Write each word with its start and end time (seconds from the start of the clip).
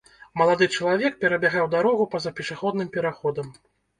Малады 0.39 0.67
чалавек 0.77 1.19
перабягаў 1.25 1.69
дарогу 1.75 2.07
па-за 2.15 2.33
пешаходным 2.39 2.87
пераходам. 2.99 3.53